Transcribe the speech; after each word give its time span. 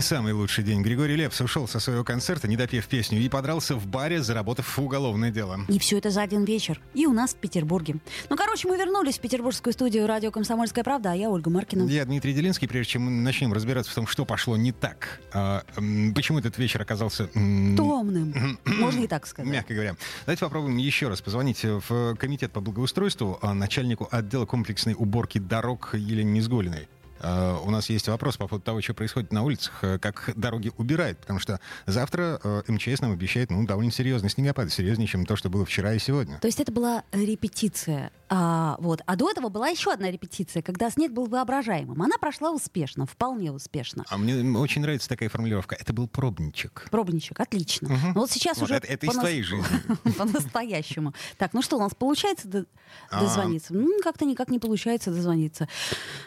Не 0.00 0.04
самый 0.04 0.32
лучший 0.32 0.64
день. 0.64 0.80
Григорий 0.80 1.14
Лепс 1.14 1.38
ушел 1.42 1.68
со 1.68 1.78
своего 1.78 2.04
концерта, 2.04 2.48
не 2.48 2.56
допев 2.56 2.86
песню, 2.86 3.20
и 3.20 3.28
подрался 3.28 3.74
в 3.76 3.86
баре, 3.86 4.22
заработав 4.22 4.78
уголовное 4.78 5.30
дело. 5.30 5.60
И 5.68 5.78
все 5.78 5.98
это 5.98 6.08
за 6.08 6.22
один 6.22 6.44
вечер. 6.44 6.80
И 6.94 7.04
у 7.04 7.12
нас 7.12 7.34
в 7.34 7.36
Петербурге. 7.36 7.96
Ну, 8.30 8.36
короче, 8.38 8.66
мы 8.66 8.78
вернулись 8.78 9.18
в 9.18 9.20
петербургскую 9.20 9.74
студию 9.74 10.06
радио 10.06 10.30
«Комсомольская 10.30 10.84
правда», 10.84 11.12
а 11.12 11.14
я 11.14 11.28
Ольга 11.28 11.50
Маркина. 11.50 11.82
Я 11.82 12.06
Дмитрий 12.06 12.32
Делинский. 12.32 12.66
Прежде 12.66 12.92
чем 12.92 13.02
мы 13.02 13.10
начнем 13.10 13.52
разбираться 13.52 13.92
в 13.92 13.94
том, 13.94 14.06
что 14.06 14.24
пошло 14.24 14.56
не 14.56 14.72
так, 14.72 15.20
а, 15.34 15.64
почему 16.14 16.38
этот 16.38 16.56
вечер 16.56 16.80
оказался... 16.80 17.26
Томным. 17.26 18.58
Можно 18.64 19.00
и 19.00 19.06
так 19.06 19.26
сказать. 19.26 19.52
Мягко 19.52 19.74
говоря. 19.74 19.96
Давайте 20.24 20.40
попробуем 20.40 20.78
еще 20.78 21.08
раз 21.08 21.20
позвонить 21.20 21.62
в 21.62 22.16
комитет 22.16 22.52
по 22.52 22.62
благоустройству 22.62 23.38
а, 23.42 23.52
начальнику 23.52 24.08
отдела 24.10 24.46
комплексной 24.46 24.94
уборки 24.96 25.36
дорог 25.36 25.94
Елене 25.94 26.32
Низголиной. 26.32 26.88
А, 27.20 27.60
У 27.60 27.70
нас 27.70 27.90
есть 27.90 28.08
вопрос 28.08 28.36
по 28.36 28.48
поводу 28.48 28.64
того, 28.64 28.80
что 28.80 28.94
происходит 28.94 29.32
на 29.32 29.42
улицах, 29.42 29.78
э, 29.82 29.98
как 29.98 30.32
дороги 30.36 30.72
убирают, 30.76 31.18
потому 31.18 31.38
что 31.38 31.60
завтра 31.86 32.40
э, 32.42 32.62
МЧС 32.68 33.00
нам 33.00 33.12
обещает 33.12 33.50
ну, 33.50 33.66
довольно 33.66 33.92
серьезный 33.92 34.30
снегопад, 34.30 34.72
серьезнее, 34.72 35.06
чем 35.06 35.26
то, 35.26 35.36
что 35.36 35.50
было 35.50 35.64
вчера 35.64 35.92
и 35.94 35.98
сегодня. 35.98 36.38
То 36.38 36.46
есть 36.46 36.60
это 36.60 36.72
была 36.72 37.04
репетиция. 37.12 38.10
А, 38.32 38.76
вот. 38.78 39.00
а 39.06 39.16
до 39.16 39.28
этого 39.28 39.48
была 39.48 39.68
еще 39.68 39.92
одна 39.92 40.08
репетиция, 40.08 40.62
когда 40.62 40.88
снег 40.88 41.10
был 41.10 41.26
воображаемым. 41.26 42.00
Она 42.00 42.16
прошла 42.16 42.52
успешно, 42.52 43.04
вполне 43.04 43.50
успешно. 43.50 44.04
А 44.08 44.16
мне 44.16 44.56
очень 44.56 44.82
нравится 44.82 45.08
такая 45.08 45.28
формулировка. 45.28 45.74
Это 45.74 45.92
был 45.92 46.06
пробничек. 46.06 46.86
Пробничек, 46.92 47.40
отлично. 47.40 47.88
Но 48.14 48.20
вот 48.20 48.30
сейчас 48.30 48.58
Вот 48.58 48.64
уже 48.66 48.74
это- 48.76 48.86
это 48.86 49.06
из 49.06 49.14
твоей 49.14 49.42
жизни. 49.42 49.66
По-настоящему. 50.18 51.12
Так, 51.38 51.54
ну 51.54 51.60
что, 51.62 51.76
у 51.76 51.80
нас 51.80 51.92
получается 51.94 52.66
А. 53.10 53.20
дозвониться? 53.20 53.74
Ну, 53.74 54.00
как-то 54.02 54.24
никак 54.24 54.48
не 54.48 54.60
получается 54.60 55.10
дозвониться. 55.10 55.68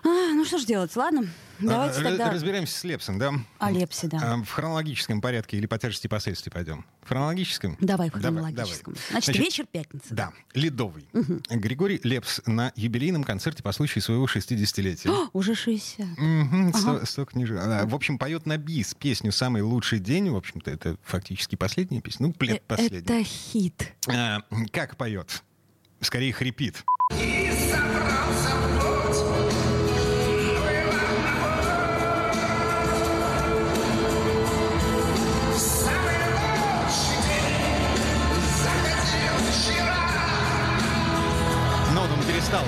А, 0.03 0.07
ну 0.33 0.43
что 0.43 0.57
ж 0.57 0.65
делать, 0.65 0.93
ладно? 0.97 1.27
Давайте 1.63 1.99
А, 1.99 2.03
тогда 2.03 2.31
Разбираемся 2.31 2.77
с 2.77 2.83
Лепсом, 2.83 3.17
да? 3.19 3.33
о 3.59 3.71
Лепсе, 3.71 4.07
да. 4.07 4.19
А, 4.21 4.37
В 4.43 4.49
хронологическом 4.49 5.21
порядке 5.21 5.57
или 5.57 5.65
по 5.65 5.77
тяжести 5.77 6.07
последствий 6.07 6.51
пойдем? 6.51 6.85
В 7.03 7.07
хронологическом? 7.09 7.77
Давай 7.79 8.09
в 8.09 8.13
Давай, 8.19 8.43
хронологическом. 8.43 8.93
давай. 8.93 9.09
Значит, 9.11 9.35
вечер 9.37 9.65
пятницы. 9.65 10.07
Да, 10.13 10.31
ледовый. 10.53 11.07
Григорий 11.49 11.99
Лепс 12.03 12.41
на 12.45 12.71
юбилейном 12.75 13.23
концерте 13.23 13.63
по 13.63 13.71
случаю 13.71 14.01
своего 14.01 14.25
60-летия. 14.25 15.09
О, 15.11 15.29
уже 15.33 15.55
60. 15.55 16.05
Мгм, 16.17 16.73
сто- 16.73 17.05
столько 17.05 17.37
ниже. 17.37 17.59
А, 17.59 17.85
В 17.85 17.95
общем, 17.95 18.17
поет 18.17 18.45
на 18.45 18.57
бис 18.57 18.93
песню 18.93 19.31
«Самый 19.31 19.61
лучший 19.61 19.99
день». 19.99 20.29
В 20.29 20.35
общем-то, 20.35 20.69
это 20.71 20.97
фактически 21.03 21.55
последняя 21.55 22.01
песня. 22.01 22.27
Ну, 22.27 22.33
Э, 22.33 22.37
плед 22.37 22.63
последний. 22.67 22.99
Это 22.99 23.23
хит. 23.23 23.93
А, 24.07 24.41
Как 24.71 24.97
поет? 24.97 25.43
Скорее 26.01 26.33
хрипит. 26.33 26.83
Но 27.09 27.17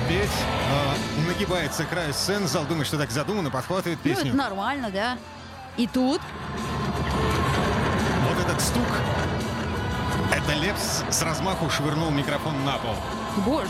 петь, 0.08 0.30
а, 0.72 1.28
нагибается 1.28 1.84
к 1.84 1.90
краю 1.90 2.14
сцены, 2.14 2.48
зал 2.48 2.66
думает, 2.66 2.88
что 2.88 2.98
так 2.98 3.12
задумано, 3.12 3.50
подхватывает 3.50 4.00
Ну, 4.04 4.10
песню. 4.10 4.28
это 4.30 4.38
нормально, 4.38 4.90
да. 4.92 5.18
И 5.78 5.88
тут 5.88 6.22
Вот 8.30 8.40
этот 8.46 8.62
стук, 8.62 8.88
это 10.32 10.54
Лепс 10.54 11.04
с 11.10 11.22
размаху 11.22 11.70
швырнул 11.70 12.10
микрофон 12.12 12.64
на 12.66 12.78
пол. 12.78 12.96
Боже. 13.46 13.70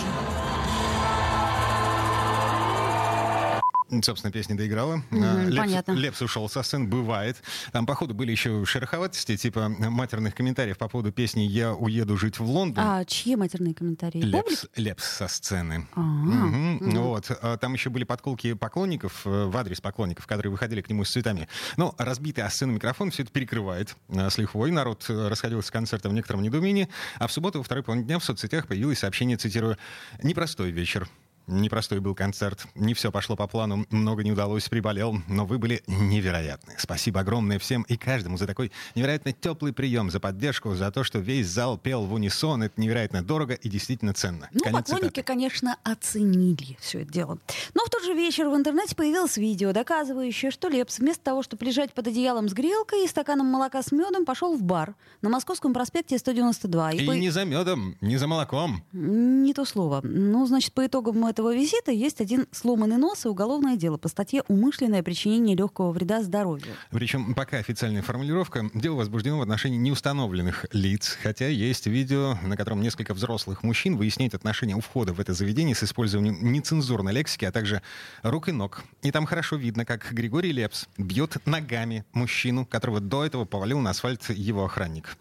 Собственно, 4.02 4.32
песня 4.32 4.56
доиграла. 4.56 5.04
А, 5.12 5.44
Лепс, 5.44 5.58
понятно. 5.58 5.92
Лепс 5.92 6.22
ушел 6.22 6.50
со 6.50 6.64
сцены, 6.64 6.88
бывает. 6.88 7.42
Там, 7.72 7.86
походу, 7.86 8.14
были 8.14 8.32
еще 8.32 8.66
шероховатости, 8.66 9.38
типа 9.38 9.70
матерных 9.70 10.34
комментариев 10.36 10.78
по 10.78 10.88
поводу 10.88 11.12
песни 11.12 11.42
«Я 11.42 11.74
уеду 11.74 12.18
жить 12.18 12.40
в 12.40 12.44
Лондон». 12.50 12.84
А 12.86 13.06
чьи 13.06 13.36
матерные 13.36 13.74
комментарии? 13.74 14.22
Лепс, 14.22 14.66
Лепс 14.76 15.06
со 15.18 15.28
сцены. 15.28 15.88
А, 15.96 16.02
Мгм. 16.02 16.90
Вот. 16.96 17.30
А 17.42 17.58
Там 17.58 17.74
еще 17.74 17.90
были 17.90 18.04
подколки 18.04 18.54
поклонников 18.54 19.22
э, 19.26 19.46
в 19.46 19.56
адрес 19.58 19.82
поклонников, 19.82 20.26
которые 20.28 20.52
выходили 20.52 20.82
к 20.82 20.90
нему 20.90 21.04
с 21.04 21.12
цветами. 21.12 21.48
Но 21.78 21.94
разбитый 21.98 22.44
о 22.44 22.50
сцену 22.50 22.74
микрофон 22.74 23.12
все 23.12 23.24
это 23.24 23.32
перекрывает 23.32 23.96
э, 24.10 24.30
с 24.30 24.38
лихвой. 24.38 24.72
Народ 24.72 25.06
э, 25.10 25.28
расходился 25.28 25.68
с 25.68 25.72
концерта 25.72 26.10
в 26.10 26.14
некотором 26.14 26.42
недоумении. 26.42 26.90
А 27.20 27.28
в 27.28 27.32
субботу, 27.32 27.60
во 27.60 27.64
второй 27.64 27.84
половине 27.84 28.08
дня 28.08 28.20
в 28.20 28.24
соцсетях 28.24 28.68
появилось 28.68 29.00
сообщение, 29.00 29.38
цитирую, 29.38 29.78
«Непростой 30.24 30.72
вечер. 30.72 31.08
Непростой 31.48 32.00
был 32.00 32.16
концерт. 32.16 32.66
Не 32.76 32.94
все 32.94 33.12
пошло 33.12 33.36
по 33.36 33.48
плану, 33.48 33.86
много 33.90 34.24
не 34.24 34.32
удалось, 34.32 34.68
приболел, 34.68 35.18
но 35.28 35.46
вы 35.46 35.58
были 35.60 35.84
невероятны. 35.88 36.74
Спасибо 36.78 37.20
огромное 37.20 37.60
всем 37.60 37.84
и 37.84 37.98
каждому 37.98 38.38
за 38.38 38.48
такой 38.48 38.72
невероятно 38.96 39.32
теплый 39.32 39.74
прием, 39.74 40.10
за 40.10 40.20
поддержку, 40.20 40.74
за 40.76 40.92
то, 40.92 41.04
что 41.04 41.20
весь 41.20 41.48
зал 41.48 41.78
пел 41.78 42.06
в 42.06 42.14
унисон. 42.14 42.64
Это 42.64 42.80
невероятно 42.82 43.24
дорого 43.24 43.54
и 43.54 43.70
действительно 43.70 44.14
ценно. 44.14 44.50
Ну, 44.54 44.60
Конец 44.62 44.86
поклонники, 44.86 45.08
цитаты. 45.16 45.24
конечно, 45.24 45.78
оценили 45.84 46.78
все 46.80 47.02
это 47.02 47.12
дело. 47.12 47.38
Но 47.74 47.84
в 47.86 47.90
тот 47.90 48.04
же 48.04 48.14
вечер 48.14 48.50
в 48.50 48.56
интернете 48.56 48.96
появилось 48.96 49.38
видео, 49.38 49.72
доказывающее, 49.74 50.52
что 50.52 50.68
Лепс 50.70 51.00
вместо 51.00 51.24
того, 51.24 51.44
чтобы 51.44 51.66
лежать 51.66 51.94
под 51.94 52.08
одеялом 52.08 52.50
с 52.50 52.54
грелкой 52.54 53.06
и 53.06 53.08
стаканом 53.08 53.48
молока 53.48 53.82
с 53.84 53.92
медом, 53.92 54.26
пошел 54.26 54.56
в 54.58 54.64
бар 54.64 54.96
на 55.22 55.30
Московском 55.30 55.74
проспекте 55.74 56.18
192. 56.18 56.92
И 56.94 57.06
по- 57.06 57.12
не 57.12 57.30
за 57.30 57.46
медом, 57.46 57.96
не 58.02 58.18
за 58.18 58.28
молоком. 58.28 58.84
Не 58.94 59.54
то 59.54 59.66
слово. 59.66 60.02
Ну, 60.04 60.46
значит, 60.46 60.74
по 60.74 60.86
итогам 60.86 61.18
этого 61.36 61.54
визита 61.54 61.92
есть 61.92 62.22
один 62.22 62.48
сломанный 62.54 62.96
нос 62.96 63.26
и 63.26 63.28
уголовное 63.28 63.76
дело 63.76 63.98
по 63.98 64.08
статье 64.08 64.44
«Умышленное 64.48 65.04
причинение 65.04 65.58
легкого 65.58 65.92
вреда 65.92 66.24
здоровью». 66.24 66.74
Причем 66.92 67.34
пока 67.34 67.58
официальная 67.58 68.02
формулировка. 68.02 68.70
Дело 68.74 68.96
возбуждено 68.96 69.40
в 69.40 69.42
отношении 69.42 69.78
неустановленных 69.78 70.66
лиц. 70.72 71.18
Хотя 71.22 71.50
есть 71.50 71.88
видео, 71.88 72.38
на 72.42 72.56
котором 72.56 72.82
несколько 72.82 73.14
взрослых 73.14 73.64
мужчин 73.64 73.98
выясняют 73.98 74.34
отношения 74.34 74.78
у 74.78 74.80
входа 74.80 75.12
в 75.12 75.20
это 75.20 75.34
заведение 75.34 75.76
с 75.76 75.84
использованием 75.84 76.54
нецензурной 76.54 77.12
лексики, 77.12 77.44
а 77.44 77.52
также 77.52 77.82
рук 78.24 78.48
и 78.48 78.54
ног. 78.54 78.86
И 79.02 79.12
там 79.12 79.26
хорошо 79.26 79.58
видно, 79.58 79.84
как 79.84 80.14
Григорий 80.14 80.54
Лепс 80.54 80.88
бьет 80.98 81.46
ногами 81.46 82.06
мужчину, 82.14 82.66
которого 82.66 83.02
до 83.02 83.26
этого 83.26 83.44
повалил 83.44 83.80
на 83.80 83.90
асфальт 83.90 84.30
его 84.30 84.64
охранник. 84.64 85.18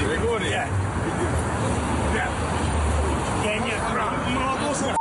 Григорий! 0.00 0.50
Я, 0.50 0.68
я 3.44 3.58
имею 3.58 3.78
право. 3.92 4.16
Молодой 4.28 4.96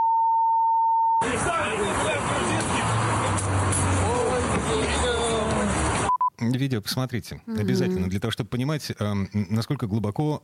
Видео 6.52 6.82
посмотрите 6.82 7.42
обязательно, 7.48 8.10
для 8.10 8.20
того, 8.20 8.32
чтобы 8.32 8.50
понимать, 8.50 8.92
эм, 9.00 9.30
насколько 9.34 9.88
глубоко, 9.88 10.44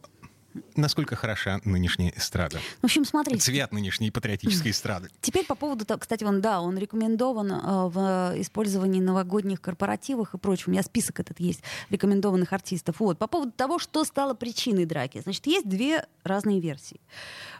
насколько 0.75 1.16
хороша 1.16 1.62
нынешняя 1.63 2.12
эстрада. 2.16 2.59
В 2.81 2.85
общем, 2.85 3.06
смотрите. 3.06 3.39
Цвет 3.41 3.72
нынешней 3.72 4.11
патриотической 4.11 4.72
эстрады. 4.72 5.09
Теперь 5.22 5.45
по 5.45 5.56
поводу, 5.56 5.85
того, 5.85 6.00
кстати, 6.00 6.23
он, 6.23 6.41
да, 6.41 6.61
он 6.61 6.78
рекомендован 6.78 7.51
э, 7.51 7.88
в 7.88 8.34
использовании 8.41 9.00
новогодних 9.00 9.61
корпоративах 9.61 10.34
и 10.34 10.38
прочем. 10.38 10.66
У 10.67 10.72
меня 10.72 10.84
список 10.84 11.19
этот 11.19 11.40
есть 11.40 11.61
рекомендованных 11.90 12.51
артистов. 12.51 13.00
Вот. 13.00 13.17
По 13.17 13.28
поводу 13.28 13.51
того, 13.51 13.79
что 13.79 14.03
стало 14.03 14.34
причиной 14.34 14.85
драки. 14.85 15.22
Значит, 15.22 15.47
есть 15.47 15.69
две 15.69 16.06
разные 16.23 16.59
версии. 16.59 16.99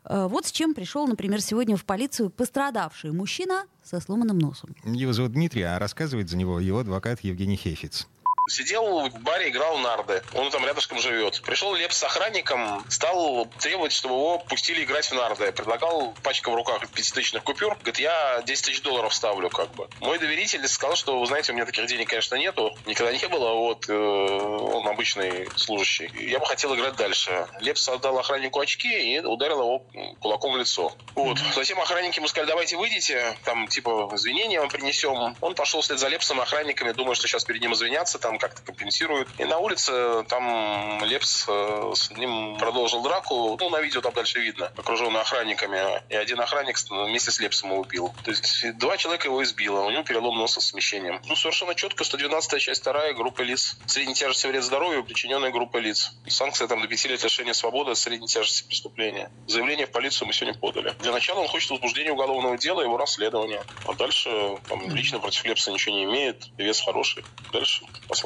Э, 0.04 0.28
Вот 0.30 0.46
с 0.48 0.52
чем 0.52 0.74
пришел, 0.74 1.08
например, 1.08 1.42
сегодня 1.42 1.78
в 1.78 1.86
полицию 1.86 2.30
пострадавший 2.30 3.12
мужчина 3.14 3.64
со 3.84 4.00
сломанным 4.02 4.38
носом. 4.38 4.76
Его 4.84 5.14
зовут 5.14 5.32
Дмитрий, 5.32 5.64
а 5.64 5.80
рассказывает 5.80 6.30
за 6.30 6.36
него 6.36 6.60
его 6.60 6.80
адвокат 6.80 7.22
Евгений 7.22 7.56
Хефиц. 7.56 8.08
Сидел 8.50 9.08
в 9.08 9.20
баре, 9.20 9.50
играл 9.50 9.78
нарды. 9.78 10.24
Он 10.34 10.50
там 10.50 10.66
рядышком 10.66 11.00
живет. 11.00 11.42
Пришел 11.44 11.76
Леп 11.76 11.94
с 11.94 12.04
охранником, 12.04 12.84
стал 12.90 13.48
требовать, 13.60 13.92
чтобы 13.92 14.16
его 14.16 14.40
пустили 14.40 14.84
играть 14.84 15.06
в 15.06 15.14
нарды. 15.14 15.52
Предлагал 15.52 16.16
пачка 16.24 16.50
в 16.50 16.56
руках 16.56 16.82
пятитысячных 16.90 17.44
купюр. 17.44 17.76
Говорит, 17.76 18.00
я 18.00 18.42
10 18.44 18.66
тысяч 18.66 18.82
долларов 18.82 19.14
ставлю, 19.14 19.50
как 19.50 19.72
бы. 19.76 19.88
Мой 20.00 20.18
доверитель 20.18 20.68
сказал, 20.68 20.96
что, 20.96 21.20
вы 21.20 21.28
знаете, 21.28 21.52
у 21.52 21.56
меня 21.56 21.66
таких 21.66 21.86
денег, 21.86 22.10
конечно, 22.10 22.36
нету. 22.36 22.76
Никогда 22.88 23.14
не 23.14 23.28
было. 23.28 23.54
Вот, 23.54 23.88
э, 23.88 23.94
он 23.94 24.88
обычный 24.88 25.48
служащий. 25.56 26.10
Я 26.16 26.40
бы 26.40 26.46
хотел 26.48 26.76
играть 26.76 26.96
дальше. 26.96 27.48
Лепс 27.60 27.88
отдал 27.90 28.18
охраннику 28.18 28.60
очки 28.60 29.14
и 29.14 29.20
ударил 29.20 29.60
его 29.60 29.86
кулаком 30.20 30.54
в 30.54 30.58
лицо. 30.58 30.94
Вот. 31.14 31.38
Затем 31.56 31.80
охранники 31.80 32.18
ему 32.18 32.28
сказали, 32.28 32.50
давайте 32.50 32.76
выйдите, 32.76 33.38
там, 33.46 33.68
типа, 33.68 34.10
извинения 34.14 34.60
вам 34.60 34.70
принесем. 34.70 35.36
Он 35.42 35.54
пошел 35.54 35.82
вслед 35.82 36.00
за 36.00 36.08
Лепсом 36.08 36.42
охранниками, 36.42 36.92
думая, 36.92 37.14
что 37.14 37.28
сейчас 37.28 37.44
перед 37.44 37.62
ним 37.62 37.74
извиняться, 37.74 38.18
там, 38.18 38.31
там 38.32 38.40
как-то 38.40 38.62
компенсируют. 38.62 39.28
И 39.38 39.44
на 39.44 39.58
улице 39.58 40.24
там 40.30 41.04
Лепс 41.04 41.46
э, 41.50 41.92
с 41.96 42.12
ним 42.12 42.58
продолжил 42.58 43.02
драку. 43.02 43.58
Ну, 43.60 43.70
на 43.70 43.82
видео 43.82 44.00
там 44.00 44.14
дальше 44.14 44.40
видно, 44.40 44.72
окруженный 44.78 45.20
охранниками. 45.20 46.02
И 46.10 46.16
один 46.16 46.40
охранник 46.40 46.78
вместе 46.90 47.32
с 47.32 47.40
Лепсом 47.40 47.72
его 47.72 47.82
убил. 47.82 48.14
То 48.24 48.32
есть 48.32 48.78
два 48.78 48.96
человека 48.96 49.28
его 49.28 49.44
избило. 49.44 49.82
У 49.82 49.90
него 49.92 50.04
перелом 50.04 50.38
носа 50.38 50.62
с 50.62 50.68
смещением. 50.68 51.22
Ну, 51.26 51.36
совершенно 51.36 51.76
четко, 51.76 52.06
112 52.06 52.62
часть 52.62 52.84
2 52.84 53.14
группа 53.14 53.42
лиц. 53.42 53.78
Средней 53.86 54.14
тяжести 54.14 54.48
вред 54.48 54.64
здоровью, 54.64 55.04
причиненная 55.04 55.52
группа 55.52 55.78
лиц. 55.78 56.12
Санкция 56.28 56.68
там 56.68 56.82
до 56.82 56.88
5 56.88 57.06
лет 57.06 57.24
лишения 57.24 57.54
свободы 57.54 57.92
от 57.92 57.98
средней 57.98 58.28
тяжести 58.28 58.64
преступления. 58.66 59.30
Заявление 59.48 59.88
в 59.88 59.92
полицию 59.92 60.28
мы 60.28 60.34
сегодня 60.34 60.58
подали. 60.58 60.96
Для 61.00 61.12
начала 61.12 61.40
он 61.40 61.50
хочет 61.50 61.72
возбуждения 61.72 62.12
уголовного 62.12 62.58
дела, 62.58 62.82
его 62.82 62.96
расследования. 62.96 63.62
А 63.86 63.94
дальше 63.94 64.30
там, 64.70 64.90
лично 64.96 65.20
против 65.20 65.44
Лепса 65.44 65.72
ничего 65.72 65.96
не 65.96 66.06
имеет, 66.06 66.48
вес 66.58 66.80
хороший. 66.80 67.26
Дальше 67.52 67.84
посмотрим. 68.08 68.21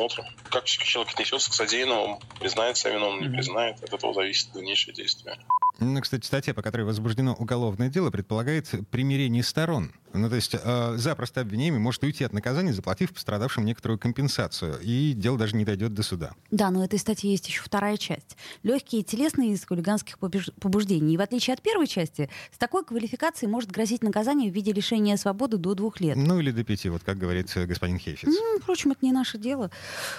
Как 0.49 0.65
человек 0.65 1.13
отнесется 1.13 1.49
к 1.51 1.53
содеянному, 1.53 2.21
признается 2.39 2.89
виновным, 2.89 3.29
не 3.29 3.35
признает. 3.35 3.83
От 3.83 3.93
этого 3.93 4.13
зависит 4.13 4.51
дальнейшее 4.53 4.93
действие. 4.93 5.37
Ну, 5.79 5.99
кстати, 6.01 6.25
статья, 6.25 6.53
по 6.53 6.61
которой 6.61 6.83
возбуждено 6.83 7.33
уголовное 7.33 7.89
дело, 7.89 8.09
предполагает 8.09 8.69
примирение 8.91 9.43
сторон. 9.43 9.91
Ну, 10.17 10.29
то 10.29 10.35
есть 10.35 10.55
э, 10.55 10.93
за 10.97 11.15
просто 11.15 11.41
обвинениями 11.41 11.77
может 11.77 12.03
уйти 12.03 12.23
от 12.23 12.33
наказания, 12.33 12.73
заплатив 12.73 13.13
пострадавшим 13.13 13.65
некоторую 13.65 13.99
компенсацию. 13.99 14.79
И 14.81 15.13
дело 15.13 15.37
даже 15.37 15.55
не 15.55 15.65
дойдет 15.65 15.93
до 15.93 16.03
суда. 16.03 16.31
Да, 16.51 16.71
но 16.71 16.83
этой 16.83 16.99
статьи 16.99 17.29
есть 17.31 17.47
еще 17.47 17.61
вторая 17.61 17.97
часть. 17.97 18.37
Легкие 18.63 19.03
телесные 19.03 19.53
из 19.53 19.65
хулиганских 19.65 20.17
побуждений. 20.19 21.13
И 21.13 21.17
в 21.17 21.21
отличие 21.21 21.53
от 21.53 21.61
первой 21.61 21.87
части, 21.87 22.29
с 22.53 22.57
такой 22.57 22.85
квалификацией 22.85 23.51
может 23.51 23.71
грозить 23.71 24.03
наказание 24.03 24.51
в 24.51 24.55
виде 24.55 24.71
лишения 24.71 25.17
свободы 25.17 25.57
до 25.57 25.75
двух 25.75 25.99
лет. 25.99 26.15
Ну 26.15 26.39
или 26.39 26.51
до 26.51 26.63
пяти, 26.63 26.89
вот 26.89 27.03
как 27.03 27.17
говорит 27.17 27.51
э, 27.55 27.65
господин 27.65 27.99
Хейфиц. 27.99 28.27
Ну, 28.27 28.59
впрочем, 28.61 28.91
это 28.91 29.05
не 29.05 29.11
наше 29.11 29.37
дело. 29.37 29.71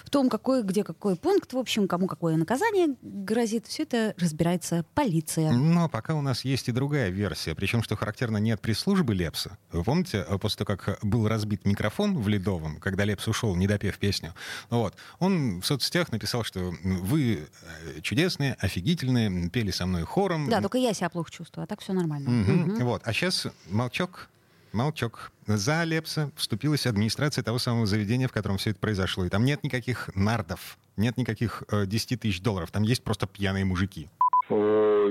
В 0.04 0.10
том, 0.10 0.28
какой, 0.28 0.62
где 0.62 0.84
какой 0.84 1.16
пункт, 1.16 1.52
в 1.52 1.58
общем, 1.58 1.88
кому 1.88 2.06
какое 2.06 2.36
наказание 2.36 2.96
грозит, 3.02 3.66
все 3.66 3.84
это 3.84 4.14
разбирается 4.18 4.84
полиция. 4.94 5.52
Но 5.52 5.88
пока 5.88 6.14
у 6.14 6.20
нас 6.20 6.44
есть 6.44 6.68
и 6.68 6.72
другая 6.72 7.10
версия, 7.10 7.54
причем, 7.54 7.82
что 7.82 7.96
характерно 7.96 8.38
не 8.38 8.52
от 8.52 8.60
пресс-службы 8.60 9.14
Лепса. 9.14 9.58
Помните, 9.86 10.26
э, 10.26 10.36
после 10.38 10.64
того, 10.64 10.76
как 10.76 10.98
был 11.04 11.28
разбит 11.28 11.64
микрофон 11.64 12.18
в 12.18 12.26
Ледовом, 12.26 12.78
когда 12.80 13.04
Лепс 13.04 13.28
ушел, 13.28 13.54
не 13.54 13.68
допев 13.68 13.98
песню, 13.98 14.34
вот, 14.68 14.96
он 15.20 15.60
в 15.60 15.64
соцсетях 15.64 16.10
написал, 16.10 16.42
что 16.42 16.74
вы 16.82 17.46
э, 17.94 18.00
чудесные, 18.00 18.54
офигительные, 18.54 19.48
пели 19.48 19.70
со 19.70 19.86
мной 19.86 20.02
хором. 20.02 20.50
Да, 20.50 20.60
только 20.60 20.78
я 20.78 20.92
себя 20.92 21.08
плохо 21.08 21.30
чувствую, 21.30 21.62
а 21.62 21.66
так 21.68 21.80
все 21.80 21.92
нормально. 21.92 22.42
Угу. 22.42 22.72
Угу. 22.74 22.84
Вот, 22.84 23.02
а 23.04 23.12
сейчас 23.12 23.46
молчок, 23.70 24.28
молчок. 24.72 25.30
За 25.46 25.84
Лепса 25.84 26.32
вступилась 26.34 26.84
администрация 26.88 27.44
того 27.44 27.60
самого 27.60 27.86
заведения, 27.86 28.26
в 28.26 28.32
котором 28.32 28.58
все 28.58 28.70
это 28.70 28.80
произошло. 28.80 29.24
И 29.24 29.28
там 29.28 29.44
нет 29.44 29.62
никаких 29.62 30.10
нардов, 30.16 30.78
нет 30.96 31.16
никаких 31.16 31.62
э, 31.70 31.86
10 31.86 32.18
тысяч 32.18 32.40
долларов. 32.40 32.72
Там 32.72 32.82
есть 32.82 33.04
просто 33.04 33.28
пьяные 33.28 33.64
мужики. 33.64 34.10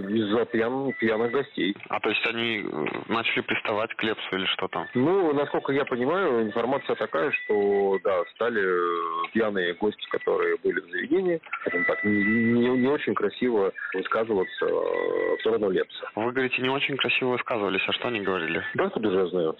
Э, 0.05 0.11
из-за 0.11 0.45
пьян, 0.45 0.93
пьяных 0.93 1.31
гостей. 1.31 1.75
А 1.89 1.99
то 1.99 2.09
есть 2.09 2.25
они 2.27 2.63
э, 2.65 2.85
начали 3.07 3.41
приставать 3.41 3.93
к 3.95 4.03
Лепсу 4.03 4.35
или 4.35 4.45
что 4.45 4.67
там? 4.67 4.87
Ну, 4.93 5.33
насколько 5.33 5.71
я 5.73 5.85
понимаю, 5.85 6.43
информация 6.43 6.95
такая, 6.95 7.31
что, 7.31 7.99
да, 8.03 8.23
стали 8.35 8.61
э, 8.61 9.27
пьяные 9.33 9.73
гости, 9.73 10.05
которые 10.09 10.57
были 10.57 10.79
в 10.79 10.89
заведении, 10.89 11.41
скажем 11.61 11.85
так, 11.85 12.03
не, 12.03 12.23
не, 12.23 12.69
не 12.69 12.87
очень 12.87 13.13
красиво 13.13 13.71
высказываться 13.93 14.65
в 14.65 15.37
сторону 15.41 15.69
Лепса. 15.69 16.09
Вы 16.15 16.31
говорите, 16.31 16.61
не 16.61 16.69
очень 16.69 16.97
красиво 16.97 17.29
высказывались, 17.29 17.81
а 17.87 17.93
что 17.93 18.07
они 18.07 18.21
говорили? 18.21 18.63
Да, 18.73 18.85
откуда 18.85 19.11
же 19.11 19.17
я 19.19 19.25
знаю? 19.27 19.55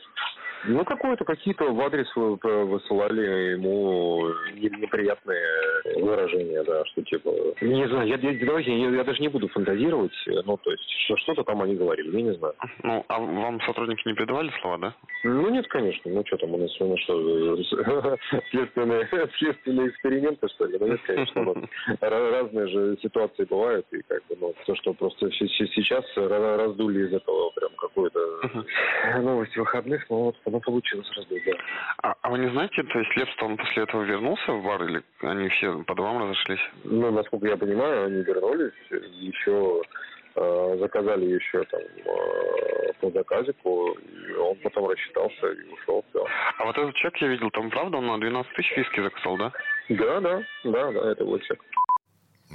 Ну, 0.67 0.83
какое-то 0.83 1.25
какие-то 1.25 1.65
в 1.71 1.81
адрес 1.81 2.07
высылали 2.15 3.53
ему 3.53 4.27
неприятные 4.53 5.45
выражения, 5.95 6.63
да, 6.63 6.83
что 6.85 7.03
типа... 7.03 7.31
Не 7.61 7.87
знаю, 7.87 8.07
я, 8.07 8.15
я, 8.15 8.45
давайте, 8.45 8.77
я, 8.77 8.89
я 8.89 9.03
даже 9.03 9.21
не 9.21 9.27
буду 9.27 9.47
фантазировать, 9.49 10.13
ну, 10.25 10.57
то 10.57 10.71
есть, 10.71 10.89
что, 11.05 11.17
что-то 11.17 11.43
там 11.43 11.61
они 11.61 11.75
говорили, 11.75 12.15
я 12.15 12.23
не 12.23 12.33
знаю. 12.33 12.53
Ну, 12.83 13.05
а 13.07 13.19
вам 13.19 13.61
сотрудники 13.61 14.07
не 14.07 14.15
передавали 14.15 14.51
слова, 14.61 14.77
да? 14.77 14.93
Ну, 15.23 15.49
нет, 15.49 15.67
конечно, 15.67 16.11
ну, 16.11 16.23
что 16.25 16.37
там 16.37 16.53
у 16.53 16.57
нас, 16.57 16.81
у 16.81 16.87
нас 16.87 16.99
что, 17.01 17.57
следственные, 18.51 19.07
следственные 19.37 19.89
эксперименты, 19.89 20.47
что 20.49 20.65
ли? 20.65 20.77
Ну, 20.79 20.87
нет, 20.87 21.01
конечно, 21.05 21.67
разные 22.01 22.67
же 22.67 22.97
ситуации 23.01 23.45
бывают, 23.45 23.85
и 23.91 24.01
как 24.07 24.23
бы, 24.27 24.37
ну, 24.39 24.53
то, 24.65 24.75
что 24.75 24.93
просто 24.93 25.29
сейчас 25.31 26.05
раздули 26.15 27.07
из 27.07 27.13
этого 27.13 27.51
прям 27.51 27.71
какую-то 27.77 28.19
новость 29.21 29.55
выходных, 29.55 30.05
ну, 30.09 30.33
вот 30.45 30.54
оно 30.55 30.61
получилось 30.61 31.07
раздуть, 31.15 31.43
да. 31.45 31.51
А, 32.03 32.15
а 32.21 32.29
вы 32.29 32.39
не 32.39 32.49
знаете, 32.49 32.83
то 32.83 32.99
есть 32.99 33.15
Лепс, 33.17 33.31
он 33.41 33.57
после 33.57 33.83
этого 33.83 34.03
вернулся 34.03 34.53
в 34.53 34.63
бар 34.63 34.83
или 34.83 35.03
они 35.21 35.49
все 35.49 35.83
по 35.83 35.95
домам 35.95 36.23
разошлись? 36.23 36.59
Ну, 36.85 37.11
насколько 37.11 37.47
я 37.47 37.57
понимаю, 37.57 38.05
они 38.05 38.23
вернулись, 38.23 38.73
еще 39.19 39.81
э, 40.35 40.77
заказали 40.79 41.25
еще 41.25 41.63
там 41.65 41.81
э, 41.81 42.93
по 43.01 43.09
заказику, 43.11 43.97
и 43.99 44.33
он 44.33 44.55
потом 44.63 44.89
рассчитался 44.89 45.47
и 45.47 45.73
ушел, 45.73 46.05
все. 46.09 46.25
А 46.57 46.65
вот 46.65 46.77
этот 46.77 46.95
чек 46.95 47.17
я 47.17 47.27
видел, 47.27 47.51
там 47.51 47.69
правда 47.69 47.97
он 47.97 48.07
на 48.07 48.19
12 48.19 48.53
тысяч 48.53 48.77
виски 48.77 49.01
заказал, 49.01 49.37
да? 49.37 49.51
Да, 49.89 50.19
да, 50.21 50.41
да, 50.63 50.91
да, 50.91 51.11
это 51.11 51.25
вот 51.25 51.41
чек. 51.43 51.59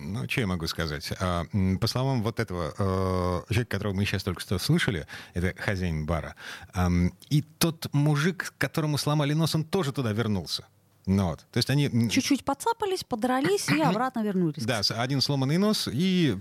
Ну, 0.00 0.29
что 0.29 0.41
я 0.41 0.47
могу 0.47 0.67
сказать? 0.67 1.12
А, 1.20 1.44
по 1.81 1.87
словам 1.87 2.23
вот 2.23 2.41
этого 2.41 2.75
э, 2.79 3.52
человека, 3.52 3.70
которого 3.70 3.94
мы 3.94 4.05
сейчас 4.05 4.25
только 4.25 4.41
что 4.41 4.58
слышали, 4.58 5.06
это 5.35 5.55
хозяин 5.61 6.06
бара, 6.06 6.35
э, 6.75 6.88
и 7.29 7.43
тот 7.43 7.88
мужик, 7.93 8.52
которому 8.58 8.99
сломали 8.99 9.35
нос, 9.35 9.55
он 9.55 9.64
тоже 9.64 9.93
туда 9.93 10.12
вернулся. 10.12 10.67
Ну, 11.06 11.29
вот. 11.29 11.41
То 11.50 11.58
есть 11.58 11.70
они... 11.70 12.11
Чуть-чуть 12.11 12.44
подцапались, 12.44 13.05
подрались 13.05 13.69
и 13.69 13.81
обратно 13.82 14.23
вернулись. 14.23 14.62
Да, 14.64 14.81
один 14.97 15.20
сломанный 15.20 15.58
нос 15.58 15.88
и 15.91 16.37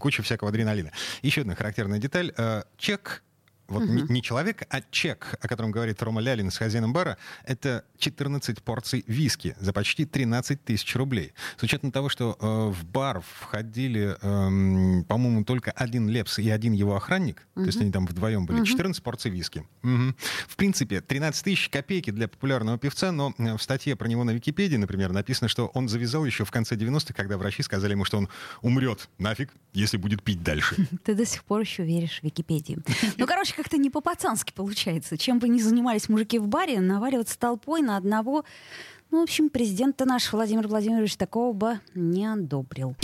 куча 0.00 0.22
всякого 0.22 0.50
адреналина. 0.50 0.92
Еще 1.22 1.42
одна 1.42 1.54
характерная 1.54 1.98
деталь. 1.98 2.32
Э, 2.36 2.62
чек 2.76 3.22
вот 3.68 3.84
угу. 3.84 3.92
не, 3.92 4.02
не 4.02 4.22
человек, 4.22 4.62
а 4.70 4.80
чек, 4.90 5.34
о 5.40 5.48
котором 5.48 5.70
говорит 5.70 6.02
Рома 6.02 6.20
Лялин 6.20 6.50
с 6.50 6.58
хозяином 6.58 6.92
бара, 6.92 7.18
это 7.44 7.84
14 7.98 8.62
порций 8.62 9.04
виски 9.06 9.56
за 9.60 9.72
почти 9.72 10.04
13 10.04 10.64
тысяч 10.64 10.94
рублей. 10.96 11.32
С 11.56 11.62
учетом 11.62 11.90
того, 11.90 12.08
что 12.08 12.36
э, 12.40 12.46
в 12.46 12.84
бар 12.84 13.22
входили, 13.22 14.16
э, 14.20 15.02
по-моему, 15.04 15.44
только 15.44 15.70
один 15.72 16.08
Лепс 16.08 16.38
и 16.38 16.48
один 16.48 16.72
его 16.72 16.96
охранник, 16.96 17.46
угу. 17.54 17.64
то 17.64 17.66
есть 17.66 17.80
они 17.80 17.90
там 17.90 18.06
вдвоем 18.06 18.46
были, 18.46 18.58
угу. 18.58 18.66
14 18.66 19.02
порций 19.02 19.30
виски. 19.30 19.66
Угу. 19.82 20.14
В 20.48 20.56
принципе, 20.56 21.00
13 21.00 21.44
тысяч 21.44 21.68
копейки 21.68 22.10
для 22.10 22.28
популярного 22.28 22.78
певца, 22.78 23.12
но 23.12 23.34
э, 23.38 23.56
в 23.56 23.62
статье 23.62 23.96
про 23.96 24.08
него 24.08 24.24
на 24.24 24.30
Википедии, 24.30 24.76
например, 24.76 25.12
написано, 25.12 25.48
что 25.48 25.66
он 25.68 25.88
завязал 25.88 26.24
еще 26.24 26.44
в 26.44 26.50
конце 26.50 26.76
90-х, 26.76 27.14
когда 27.14 27.36
врачи 27.38 27.62
сказали 27.62 27.92
ему, 27.92 28.04
что 28.04 28.18
он 28.18 28.28
умрет 28.62 29.08
нафиг, 29.18 29.50
если 29.76 29.98
будет 29.98 30.22
пить 30.22 30.42
дальше. 30.42 30.74
Ты 31.04 31.14
до 31.14 31.24
сих 31.26 31.44
пор 31.44 31.60
еще 31.60 31.84
веришь 31.84 32.20
в 32.20 32.24
Википедию. 32.24 32.82
Ну, 33.18 33.26
короче, 33.26 33.54
как-то 33.54 33.76
не 33.76 33.90
по-пацански 33.90 34.52
получается. 34.52 35.18
Чем 35.18 35.38
бы 35.38 35.48
ни 35.48 35.60
занимались 35.60 36.08
мужики 36.08 36.38
в 36.38 36.48
баре, 36.48 36.80
наваливаться 36.80 37.38
толпой 37.38 37.82
на 37.82 37.96
одного... 37.96 38.44
Ну, 39.12 39.20
в 39.20 39.22
общем, 39.22 39.50
президент 39.50 40.00
наш 40.04 40.32
Владимир 40.32 40.66
Владимирович 40.66 41.16
такого 41.16 41.52
бы 41.52 41.80
не 41.94 42.26
одобрил. 42.26 42.96